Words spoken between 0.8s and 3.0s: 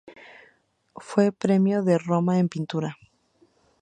Fue Premio de Roma en pintura.